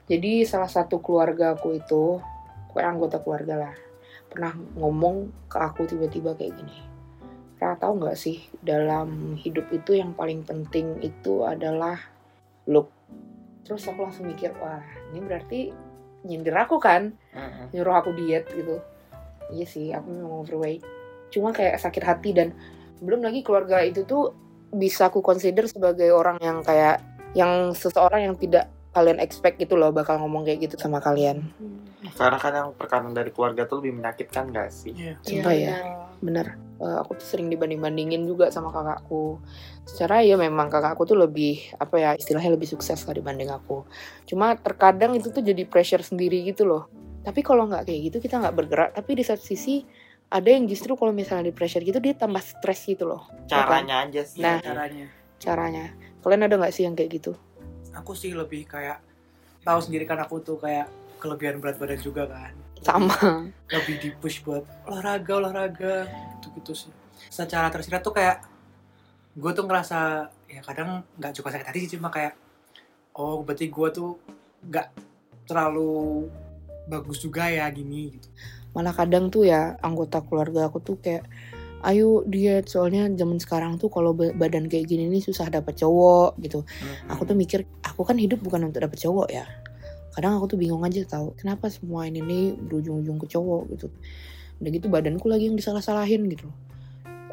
jadi 0.08 0.44
salah 0.44 0.70
satu 0.70 1.00
keluarga 1.00 1.56
aku 1.56 1.80
itu 1.80 2.20
kayak 2.74 2.98
anggota 2.98 3.22
keluarga 3.22 3.70
lah 3.70 3.74
pernah 4.28 4.54
ngomong 4.76 5.30
ke 5.46 5.58
aku 5.62 5.86
tiba-tiba 5.86 6.34
kayak 6.34 6.58
gini 6.58 6.94
Ra 7.64 7.80
tahu 7.80 7.96
nggak 7.96 8.20
sih 8.20 8.44
dalam 8.60 9.40
hidup 9.40 9.72
itu 9.72 9.96
yang 9.96 10.12
paling 10.12 10.44
penting 10.44 11.00
itu 11.00 11.48
adalah 11.48 11.96
look. 12.68 12.92
Terus 13.64 13.88
aku 13.88 14.04
langsung 14.04 14.28
mikir 14.28 14.52
wah 14.60 14.84
ini 15.16 15.24
berarti 15.24 15.60
nyindir 16.28 16.52
aku 16.60 16.76
kan? 16.76 17.16
Nyuruh 17.72 18.04
aku 18.04 18.12
diet 18.20 18.52
gitu. 18.52 18.84
Iya 19.48 19.64
sih 19.64 19.96
aku 19.96 20.12
memang 20.12 20.44
overweight. 20.44 20.84
Cuma 21.32 21.56
kayak 21.56 21.80
sakit 21.80 22.04
hati 22.04 22.36
dan 22.36 22.52
belum 23.00 23.24
lagi 23.24 23.40
keluarga 23.48 23.80
itu 23.80 24.04
tuh 24.04 24.36
bisa 24.76 25.08
aku 25.08 25.24
consider 25.24 25.64
sebagai 25.64 26.12
orang 26.12 26.44
yang 26.44 26.60
kayak 26.68 27.00
yang 27.32 27.72
seseorang 27.72 28.28
yang 28.28 28.36
tidak 28.36 28.68
kalian 28.94 29.18
expect 29.20 29.58
gitu 29.58 29.74
loh 29.76 29.90
bakal 29.90 30.22
ngomong 30.22 30.46
kayak 30.46 30.70
gitu 30.70 30.78
sama 30.78 31.02
kalian 31.02 31.50
Karena 32.04 32.36
kadang 32.36 32.76
perkataan 32.76 33.16
dari 33.16 33.32
keluarga 33.32 33.64
tuh 33.64 33.80
lebih 33.80 33.96
menyakitkan 33.96 34.52
gak 34.52 34.70
sih? 34.76 34.92
Iya. 34.92 35.18
Sumpah 35.24 35.56
ya. 35.56 35.76
bener 36.20 36.60
Eh, 36.84 36.98
aku 37.00 37.16
tuh 37.16 37.24
sering 37.24 37.48
dibanding-bandingin 37.48 38.28
juga 38.28 38.52
sama 38.52 38.68
kakakku 38.68 39.40
secara 39.88 40.20
ya 40.20 40.36
memang 40.36 40.68
kakakku 40.68 41.08
tuh 41.08 41.16
lebih 41.16 41.64
apa 41.80 41.96
ya 41.96 42.10
istilahnya 42.12 42.60
lebih 42.60 42.68
sukses 42.68 43.00
lah 43.08 43.16
dibanding 43.16 43.48
aku 43.48 43.88
cuma 44.28 44.52
terkadang 44.60 45.16
itu 45.16 45.32
tuh 45.32 45.40
jadi 45.40 45.64
pressure 45.64 46.04
sendiri 46.04 46.44
gitu 46.44 46.68
loh 46.68 46.92
tapi 47.24 47.40
kalau 47.40 47.72
nggak 47.72 47.88
kayak 47.88 48.12
gitu 48.12 48.18
kita 48.20 48.36
nggak 48.36 48.56
bergerak 48.58 48.90
tapi 48.92 49.16
di 49.16 49.24
satu 49.24 49.40
sisi 49.40 49.88
ada 50.28 50.50
yang 50.52 50.68
justru 50.68 51.00
kalau 51.00 51.16
misalnya 51.16 51.48
di 51.48 51.56
pressure 51.56 51.88
gitu 51.88 52.04
dia 52.04 52.20
tambah 52.20 52.44
stres 52.44 52.84
gitu 52.84 53.08
loh 53.08 53.32
Caranya 53.48 54.04
aja 54.04 54.28
sih. 54.28 54.44
Nah. 54.44 54.60
caranya. 54.60 55.08
caranya 55.40 55.86
kalian 56.20 56.52
ada 56.52 56.56
nggak 56.60 56.74
sih 56.76 56.84
yang 56.84 57.00
kayak 57.00 57.22
gitu 57.22 57.32
Aku 57.98 58.18
sih 58.18 58.34
lebih 58.34 58.66
kayak 58.66 59.00
tahu 59.64 59.80
sendiri 59.80 60.04
kan 60.04 60.20
aku 60.20 60.42
tuh 60.42 60.58
kayak 60.60 60.90
kelebihan 61.22 61.62
berat 61.64 61.80
badan 61.80 62.00
juga 62.02 62.28
kan. 62.28 62.54
sama 62.84 63.48
Lebih 63.72 63.96
di 64.04 64.10
push 64.20 64.44
buat 64.44 64.68
olahraga 64.84 65.40
olahraga 65.40 66.04
gitu 66.36 66.48
gitu 66.60 66.72
sih. 66.76 66.92
Secara 67.32 67.72
tersirat 67.72 68.04
tuh 68.04 68.12
kayak 68.12 68.44
gue 69.34 69.52
tuh 69.56 69.66
ngerasa 69.66 70.30
ya 70.46 70.62
kadang 70.62 71.02
nggak 71.18 71.34
cuma 71.42 71.50
sakit 71.50 71.66
hati 71.66 71.80
sih 71.90 71.98
cuma 71.98 72.14
kayak 72.14 72.38
oh 73.18 73.42
berarti 73.42 73.66
gue 73.66 73.88
tuh 73.90 74.22
nggak 74.70 74.88
terlalu 75.50 76.30
bagus 76.86 77.18
juga 77.18 77.50
ya 77.50 77.66
gini 77.74 78.14
gitu. 78.14 78.28
malah 78.78 78.94
kadang 78.94 79.34
tuh 79.34 79.50
ya 79.50 79.74
anggota 79.82 80.22
keluarga 80.22 80.70
aku 80.70 80.78
tuh 80.86 81.02
kayak 81.02 81.26
ayo 81.84 82.24
diet. 82.24 82.66
Soalnya 82.66 83.12
zaman 83.14 83.38
sekarang 83.38 83.76
tuh 83.76 83.88
kalau 83.88 84.16
ba- 84.16 84.32
badan 84.32 84.68
kayak 84.68 84.88
gini 84.88 85.08
nih 85.08 85.22
susah 85.22 85.48
dapet 85.48 85.76
cowok 85.78 86.40
gitu. 86.40 86.64
Mm-mm. 86.64 87.12
aku 87.12 87.28
tuh 87.28 87.36
mikir 87.36 87.68
aku 87.84 88.02
kan 88.04 88.16
hidup 88.16 88.40
bukan 88.40 88.68
untuk 88.68 88.82
dapet 88.82 89.00
cowok 89.04 89.28
ya. 89.30 89.44
Kadang 90.14 90.38
aku 90.38 90.54
tuh 90.54 90.58
bingung 90.62 90.82
aja 90.82 91.02
tau 91.04 91.34
kenapa 91.36 91.68
semua 91.68 92.06
ini 92.06 92.22
nih 92.22 92.46
berujung-ujung 92.56 93.18
ke 93.20 93.28
cowok? 93.30 93.64
Gitu. 93.76 93.88
Udah 94.62 94.70
gitu 94.72 94.88
badanku 94.88 95.26
lagi 95.28 95.50
yang 95.52 95.58
disalah-salahin 95.58 96.24
gitu. 96.30 96.48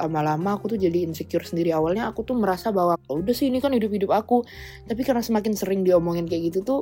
Lama-lama 0.01 0.57
aku 0.57 0.73
tuh 0.73 0.79
jadi 0.81 1.05
insecure 1.05 1.45
sendiri. 1.45 1.77
Awalnya 1.77 2.09
aku 2.09 2.25
tuh 2.25 2.33
merasa 2.33 2.73
bahwa 2.73 2.97
"Oh, 3.07 3.21
udah 3.21 3.37
sih 3.37 3.53
ini 3.53 3.61
kan 3.61 3.71
hidup-hidup 3.77 4.09
aku. 4.11 4.43
Tapi 4.89 5.01
karena 5.05 5.21
semakin 5.21 5.53
sering 5.53 5.85
diomongin 5.85 6.25
kayak 6.25 6.51
gitu 6.51 6.65
tuh 6.65 6.81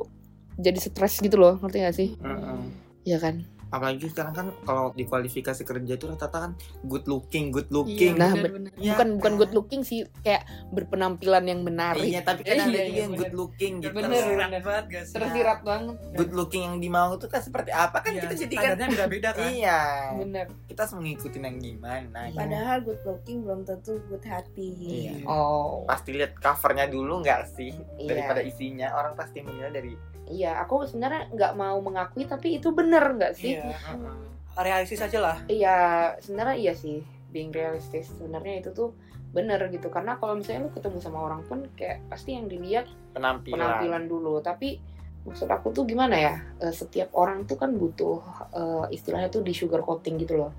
jadi 0.55 0.79
stres 0.79 1.19
gitu 1.19 1.35
loh 1.35 1.59
ngerti 1.59 1.77
gak 1.83 1.95
sih? 1.95 2.09
Mm-mm. 2.19 2.59
ya 3.03 3.15
kan 3.19 3.43
Apalagi 3.69 4.09
sekarang 4.09 4.33
kan 4.33 4.47
kalau 4.61 4.89
di 4.91 5.05
kualifikasi 5.05 5.61
kerja 5.61 5.93
itu 5.93 6.05
rata-rata 6.05 6.37
kan 6.41 6.51
good 6.83 7.05
looking, 7.05 7.49
good 7.49 7.69
looking. 7.69 8.17
Nah. 8.17 8.33
Iya 8.75 8.93
bukan 8.93 9.07
bukan 9.15 9.33
kan? 9.33 9.39
good 9.39 9.53
looking 9.53 9.81
sih 9.81 10.03
kayak 10.19 10.43
berpenampilan 10.73 11.45
yang 11.45 11.61
menarik 11.61 12.01
Iya, 12.03 12.21
tapi 12.21 12.41
kan 12.41 12.55
Iya, 12.55 12.63
ada 12.63 12.71
iya, 12.71 12.83
juga 12.83 12.99
yang 12.99 13.11
bener. 13.11 13.21
good 13.21 13.35
looking 13.35 13.73
gitu. 13.79 13.93
Bener. 13.93 14.09
Tersirat 14.11 14.49
banget 14.59 14.85
gak 14.87 15.03
sih? 15.03 15.13
tersirat 15.13 15.59
banget 15.61 15.95
Good 16.11 16.33
looking 16.33 16.63
yang 16.63 16.77
dimau 16.79 17.09
itu 17.13 17.27
kan 17.27 17.41
seperti 17.41 17.69
apa 17.69 17.97
kan 17.99 18.11
Iya, 18.11 18.21
kita 18.23 18.33
jadi 18.37 18.55
kan 18.55 18.89
beda-beda 18.89 19.29
kan. 19.31 19.47
Iya. 19.47 19.79
bener 20.17 20.45
Kita 20.65 20.79
harus 20.81 20.93
mengikuti 20.95 21.37
yang 21.39 21.57
gimana. 21.57 22.19
Iya. 22.25 22.37
Padahal 22.37 22.77
good 22.81 23.01
looking 23.03 23.37
belum 23.41 23.61
tentu 23.63 24.01
good 24.05 24.25
hati. 24.25 24.69
Iya. 25.05 25.13
oh 25.25 25.85
Pasti 25.85 26.09
lihat 26.11 26.33
covernya 26.35 26.85
dulu 26.85 27.21
nggak 27.21 27.41
sih 27.51 27.71
Iya. 27.95 28.07
daripada 28.07 28.41
isinya. 28.41 28.87
Orang 28.91 29.13
pasti 29.13 29.39
menilai 29.39 29.69
dari 29.69 29.93
iya 30.29 30.61
aku 30.61 30.85
sebenarnya 30.85 31.25
nggak 31.27 31.53
mau 31.55 31.81
mengakui 31.81 32.21
tapi 32.23 32.55
itu 32.55 32.69
bener 32.69 33.17
nggak 33.17 33.33
sih 33.33 33.57
Iya. 33.57 33.58
Mm-mm. 33.63 34.27
Realistis 34.59 34.99
aja 34.99 35.19
lah. 35.23 35.37
Iya, 35.47 35.77
sebenarnya 36.19 36.57
iya 36.59 36.73
sih, 36.75 36.99
being 37.31 37.53
realistis. 37.55 38.11
Sebenarnya 38.11 38.59
itu 38.59 38.69
tuh 38.75 38.91
bener 39.29 39.61
gitu. 39.69 39.87
Karena 39.87 40.17
kalau 40.17 40.35
misalnya 40.35 40.67
lu 40.67 40.71
ketemu 40.73 40.97
sama 40.99 41.19
orang 41.21 41.45
pun 41.45 41.63
kayak 41.77 42.03
pasti 42.11 42.35
yang 42.35 42.49
dilihat 42.49 42.89
penampilan. 43.15 43.55
penampilan 43.55 44.03
dulu. 44.09 44.41
Tapi 44.43 44.81
maksud 45.23 45.47
aku 45.47 45.71
tuh 45.71 45.85
gimana 45.85 46.15
ya? 46.17 46.35
eh, 46.59 46.73
Setiap 46.73 47.13
orang 47.15 47.45
tuh 47.45 47.55
kan 47.55 47.71
butuh 47.71 48.19
eh, 48.51 48.85
istilahnya 48.95 49.29
tuh 49.31 49.45
di 49.45 49.53
sugar 49.55 49.85
coating 49.85 50.19
gitu 50.19 50.35
loh. 50.41 50.51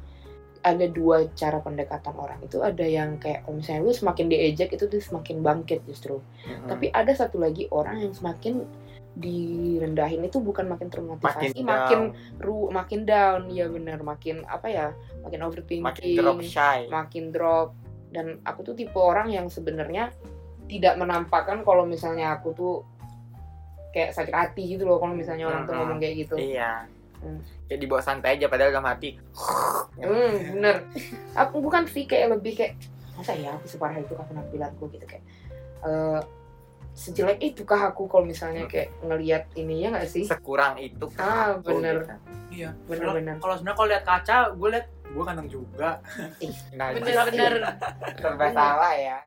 Ada 0.61 0.93
dua 0.93 1.25
cara 1.33 1.57
pendekatan 1.65 2.13
orang 2.21 2.37
itu 2.45 2.61
ada 2.61 2.85
yang 2.85 3.17
kayak 3.17 3.49
kalau 3.49 3.57
misalnya 3.65 3.81
lu 3.81 3.97
semakin 3.97 4.29
diejek 4.29 4.69
itu 4.77 4.85
tuh 4.89 5.01
semakin 5.01 5.41
bangkit 5.41 5.85
justru. 5.89 6.21
Mm-mm. 6.21 6.69
Tapi 6.69 6.93
ada 6.93 7.13
satu 7.17 7.41
lagi 7.41 7.65
orang 7.73 8.05
yang 8.05 8.13
semakin 8.13 8.65
direndahin 9.19 10.23
itu 10.23 10.39
bukan 10.39 10.71
makin 10.71 10.87
termotivasi, 10.87 11.59
makin 11.61 11.67
makin 11.67 12.01
down, 12.15 12.39
ru 12.39 12.71
makin 12.71 13.01
down 13.03 13.41
ya 13.51 13.67
bener 13.67 13.99
makin 14.01 14.47
apa 14.47 14.67
ya 14.71 14.87
makin 15.27 15.41
overthinking 15.43 15.83
makin 15.83 16.15
drop 16.17 16.39
shy. 16.47 16.87
makin 16.87 17.25
drop 17.35 17.75
dan 18.15 18.39
aku 18.47 18.63
tuh 18.71 18.75
tipe 18.79 18.97
orang 18.97 19.31
yang 19.31 19.51
sebenarnya 19.51 20.15
tidak 20.71 20.95
menampakkan 20.95 21.67
kalau 21.67 21.83
misalnya 21.83 22.39
aku 22.39 22.55
tuh 22.55 22.75
kayak 23.91 24.15
sakit 24.15 24.31
hati 24.31 24.79
gitu 24.79 24.87
loh 24.87 25.03
kalau 25.03 25.19
misalnya 25.19 25.51
orang 25.51 25.67
tuh 25.67 25.75
ngomong 25.75 25.99
kayak 25.99 26.15
gitu 26.27 26.39
Iya. 26.39 26.87
Hmm. 27.21 27.37
Jadi 27.69 27.85
bawa 27.85 28.01
santai 28.01 28.41
aja 28.41 28.49
padahal 28.49 28.73
dalam 28.73 28.89
hati. 28.89 29.13
hmm, 30.01 30.57
bener 30.57 30.77
aku 31.37 31.61
bukan 31.61 31.85
sih 31.85 32.09
kayak 32.09 32.39
lebih 32.39 32.57
kayak 32.57 32.79
masa 33.19 33.37
ya 33.37 33.53
aku 33.53 33.69
separah 33.69 34.01
itu 34.01 34.17
kah 34.17 34.25
penampilanku 34.25 34.89
gitu 34.97 35.05
kayak 35.05 35.21
eh 35.85 36.21
sejelek 37.01 37.41
itu 37.41 37.65
kah 37.65 37.89
aku 37.89 38.05
kalau 38.05 38.29
misalnya 38.29 38.69
kayak 38.69 38.93
ngelihat 39.01 39.49
ini 39.57 39.81
ya 39.81 39.89
nggak 39.89 40.05
sih 40.05 40.29
Sekurang 40.29 40.77
itu 40.77 41.09
Ah, 41.17 41.57
aku, 41.57 41.81
bener. 41.81 42.05
gitu. 42.05 42.15
Iya. 42.51 42.71
bener-bener 42.85 43.41
Kalau 43.41 43.55
sebenarnya 43.57 43.79
kalau 43.79 43.89
lihat 43.89 44.05
kaca, 44.05 44.37
gue 44.53 44.69
lihat 44.69 44.87
gue 45.09 45.25
kantong 45.25 45.49
juga. 45.49 45.91
Nah, 46.77 46.93
Bener-bener. 46.93 47.53
serba 48.15 48.47
salah 48.53 48.93
ya. 48.93 49.19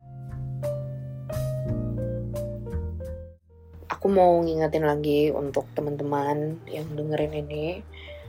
aku 3.90 4.12
mau 4.12 4.44
ngingetin 4.44 4.84
lagi 4.84 5.32
untuk 5.32 5.64
teman-teman 5.72 6.60
yang 6.68 6.84
dengerin 6.92 7.40
ini 7.40 7.80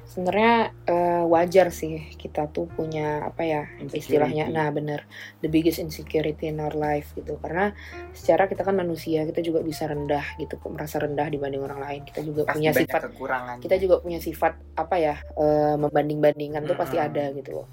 sebenarnya 0.05 0.71
eh, 0.85 1.25
wajar 1.25 1.73
sih 1.73 2.13
kita 2.21 2.53
tuh 2.53 2.69
punya 2.71 3.25
apa 3.25 3.43
ya 3.43 3.63
istilahnya 3.91 4.53
nah 4.53 4.69
bener 4.69 5.09
the 5.41 5.49
biggest 5.49 5.81
insecurity 5.81 6.53
in 6.53 6.61
our 6.61 6.77
life 6.77 7.11
gitu. 7.17 7.41
Karena 7.41 7.73
secara 8.13 8.47
kita 8.47 8.63
kan 8.63 8.77
manusia 8.77 9.25
kita 9.25 9.41
juga 9.41 9.65
bisa 9.65 9.89
rendah 9.89 10.37
gitu 10.37 10.61
kok 10.61 10.71
merasa 10.71 11.01
rendah 11.01 11.27
dibanding 11.33 11.65
orang 11.65 11.81
lain. 11.81 12.01
Kita 12.05 12.21
juga 12.21 12.45
Pasti 12.47 12.57
punya 12.61 12.73
sifat 12.77 13.01
kekurangan. 13.11 13.57
kita 13.65 13.77
juga 13.81 13.97
punya 14.05 14.21
sifat 14.21 14.53
apa 14.77 14.97
ya 15.01 15.15
eh, 15.41 15.77
membanding-bandingkan 15.81 16.63
tuh 16.69 16.77
pasti 16.77 16.97
ada 17.01 17.33
gitu 17.33 17.65
loh. 17.65 17.69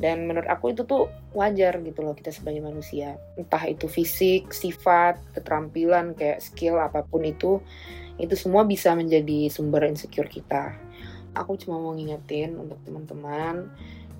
Dan 0.00 0.24
menurut 0.24 0.48
aku 0.48 0.72
itu 0.72 0.88
tuh 0.88 1.12
wajar 1.36 1.76
gitu 1.84 2.00
loh 2.00 2.16
kita 2.16 2.32
sebagai 2.32 2.64
manusia. 2.64 3.20
Entah 3.36 3.68
itu 3.68 3.84
fisik 3.84 4.48
sifat 4.52 5.20
keterampilan 5.36 6.16
kayak 6.16 6.40
skill 6.40 6.80
apa 6.80 7.04
pun 7.04 7.20
itu 7.24 7.60
itu 8.20 8.36
semua 8.36 8.68
bisa 8.68 8.92
menjadi 8.92 9.48
sumber 9.48 9.88
insecure 9.88 10.28
kita 10.28 10.76
aku 11.34 11.58
cuma 11.60 11.78
mau 11.78 11.92
ngingetin 11.94 12.58
untuk 12.58 12.78
teman-teman 12.82 13.70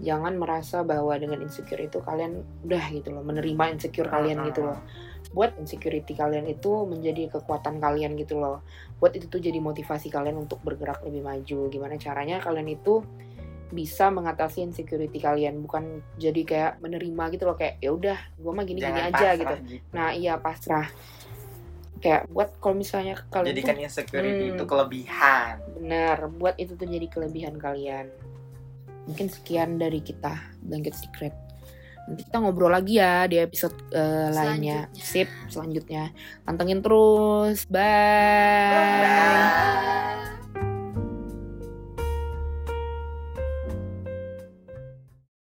jangan 0.01 0.33
merasa 0.41 0.81
bahwa 0.81 1.13
dengan 1.21 1.45
insecure 1.45 1.81
itu 1.81 2.01
kalian 2.01 2.41
udah 2.65 2.85
gitu 2.89 3.13
loh 3.13 3.21
menerima 3.21 3.77
insecure 3.77 4.09
kalian 4.09 4.49
gitu 4.49 4.65
loh. 4.65 4.81
buat 5.31 5.55
insecurity 5.63 6.17
kalian 6.17 6.49
itu 6.51 6.89
menjadi 6.91 7.31
kekuatan 7.31 7.79
kalian 7.79 8.19
gitu 8.19 8.41
loh. 8.41 8.67
Buat 8.99 9.15
itu 9.15 9.31
tuh 9.31 9.39
jadi 9.39 9.63
motivasi 9.63 10.11
kalian 10.11 10.35
untuk 10.35 10.59
bergerak 10.67 11.07
lebih 11.07 11.23
maju. 11.23 11.71
Gimana 11.71 11.95
caranya 12.03 12.43
kalian 12.43 12.67
itu 12.67 13.05
bisa 13.71 14.11
mengatasi 14.11 14.67
insecurity 14.67 15.23
kalian 15.23 15.63
bukan 15.63 16.03
jadi 16.19 16.43
kayak 16.43 16.73
menerima 16.83 17.39
gitu 17.39 17.47
loh 17.47 17.55
kayak 17.55 17.79
ya 17.79 17.95
udah 17.95 18.19
gue 18.19 18.51
mah 18.51 18.65
gini 18.67 18.83
gini 18.83 18.91
Jangan 18.91 19.07
aja 19.07 19.15
pasrah 19.15 19.35
gitu. 19.39 19.55
Nah 19.95 20.09
iya 20.11 20.35
pasrah 20.35 20.87
kayak 22.01 22.27
buat 22.29 22.57
kalau 22.59 22.77
misalnya 22.77 23.15
kalian 23.29 23.53
Jadikan 23.53 23.77
tuh 23.77 23.85
insecurity 23.85 24.45
Hmm. 24.49 24.53
itu 24.57 24.65
kelebihan. 24.65 25.55
benar 25.77 26.17
buat 26.33 26.57
itu 26.57 26.73
tuh 26.75 26.89
jadi 26.89 27.07
kelebihan 27.07 27.55
kalian 27.57 28.09
mungkin 29.05 29.29
sekian 29.29 29.77
dari 29.77 30.01
kita 30.01 30.33
blanket 30.61 30.97
secret 30.97 31.33
nanti 32.05 32.25
kita 32.27 32.41
ngobrol 32.41 32.73
lagi 32.73 32.99
ya 32.99 33.25
di 33.25 33.37
episode 33.37 33.77
eh, 33.93 34.29
lainnya 34.31 34.89
sip 34.93 35.29
selanjutnya 35.47 36.11
pantengin 36.43 36.81
terus 36.81 37.69
bye. 37.69 37.81
Bye. 38.73 39.05
Bye. 39.05 40.39